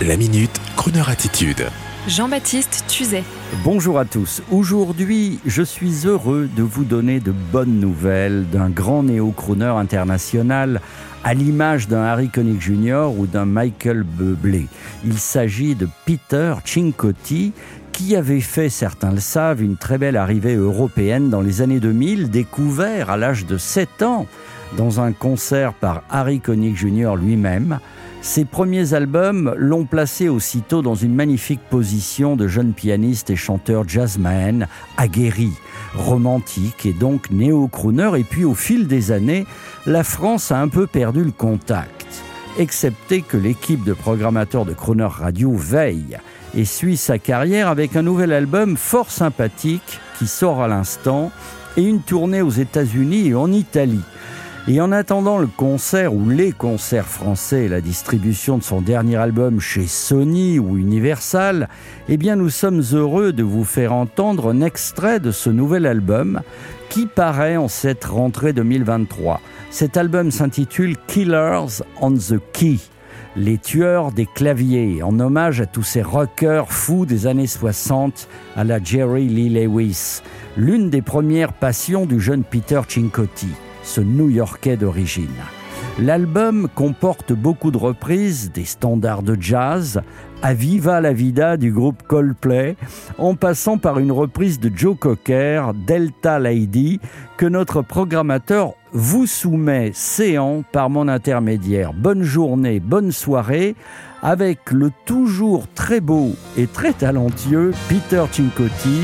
[0.00, 1.66] La minute, Kroneur attitude.
[2.08, 3.22] Jean-Baptiste Tuzet.
[3.62, 4.42] Bonjour à tous.
[4.50, 10.80] Aujourd'hui, je suis heureux de vous donner de bonnes nouvelles d'un grand néo-crooner international
[11.22, 13.10] à l'image d'un Harry Connick Jr.
[13.16, 14.66] ou d'un Michael Bublé.
[15.04, 17.52] Il s'agit de Peter Cincotti
[17.92, 22.30] qui avait fait, certains le savent, une très belle arrivée européenne dans les années 2000,
[22.30, 24.26] découvert à l'âge de 7 ans
[24.76, 27.14] dans un concert par Harry Connick Jr.
[27.16, 27.78] lui-même.
[28.22, 33.88] Ses premiers albums l'ont placé aussitôt dans une magnifique position de jeune pianiste et chanteur
[33.88, 35.50] jazzman, aguerri,
[35.96, 38.12] romantique et donc néo-crooner.
[38.16, 39.44] Et puis au fil des années,
[39.86, 42.06] la France a un peu perdu le contact,
[42.60, 46.16] excepté que l'équipe de programmateurs de Crooner Radio veille
[46.54, 51.32] et suit sa carrière avec un nouvel album fort sympathique qui sort à l'instant
[51.76, 54.04] et une tournée aux États-Unis et en Italie.
[54.68, 59.16] Et en attendant le concert ou les concerts français et la distribution de son dernier
[59.16, 61.68] album chez Sony ou Universal,
[62.08, 66.42] eh bien nous sommes heureux de vous faire entendre un extrait de ce nouvel album
[66.90, 69.40] qui paraît en cette rentrée 2023.
[69.70, 72.76] Cet album s'intitule Killers on the Key.
[73.34, 78.62] Les tueurs des claviers, en hommage à tous ces rockers fous des années 60 à
[78.62, 80.20] la Jerry Lee Lewis,
[80.56, 83.48] l'une des premières passions du jeune Peter Cincotti
[83.82, 85.28] ce New-Yorkais d'origine.
[85.98, 90.00] L'album comporte beaucoup de reprises des standards de jazz,
[90.42, 92.76] à Viva la Vida du groupe Coldplay,
[93.18, 96.98] en passant par une reprise de Joe Cocker, Delta Lady,
[97.36, 101.92] que notre programmateur vous soumet séant par mon intermédiaire.
[101.92, 103.76] Bonne journée, bonne soirée,
[104.22, 109.02] avec le toujours très beau et très talentueux Peter Cincotti.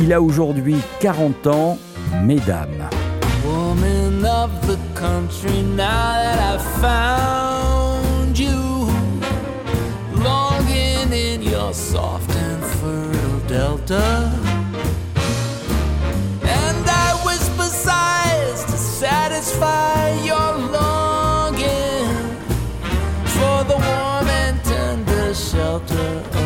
[0.00, 1.78] Il a aujourd'hui 40 ans,
[2.24, 2.88] mesdames.
[4.42, 8.58] Of the country now that I've found you.
[10.28, 14.04] Longing in your soft and fertile delta.
[16.42, 22.08] And I whisper sighs to satisfy your longing
[23.36, 26.41] for the warm and tender shelter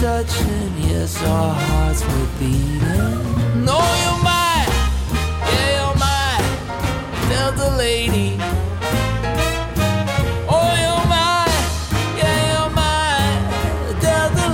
[0.00, 3.64] touching, yes, our hearts were beating.
[3.66, 4.72] No, you're mine,
[5.50, 6.46] yeah, you're mine.
[7.28, 8.38] Delta lady.
[10.48, 11.06] Oh, you're
[12.16, 12.70] yeah, you're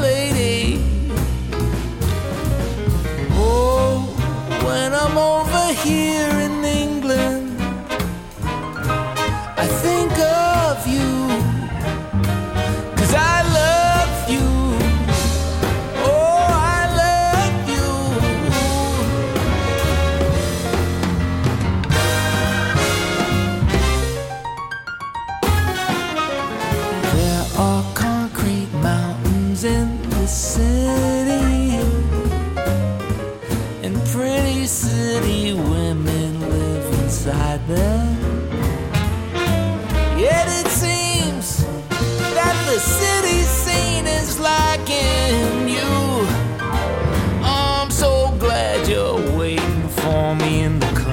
[0.01, 0.83] lady.
[3.39, 4.03] Oh,
[4.65, 6.36] when I'm over here.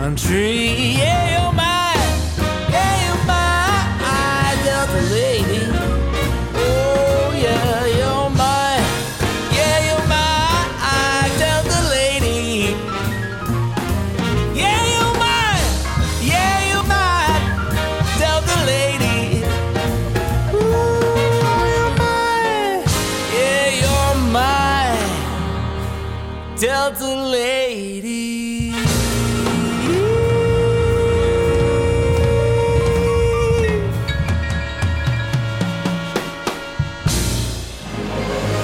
[0.04, 1.00] Country.
[1.00, 1.96] Yeah, you're my,
[2.76, 5.64] yeah, you're my Delta lady.
[6.56, 8.72] Oh, yeah, you're my,
[9.58, 10.28] yeah, you're my
[11.40, 12.76] Delta lady.
[14.62, 15.68] Yeah, you're mine.
[16.32, 17.46] Yeah, you're mine.
[18.20, 19.20] Delta lady.
[20.52, 20.84] Ooh,
[21.76, 22.84] you're mine.
[23.38, 25.12] Yeah, you're mine.
[26.60, 28.73] Delta lady.